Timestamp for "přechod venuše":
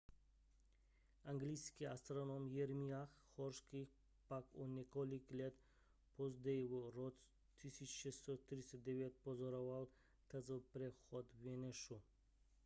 10.71-12.01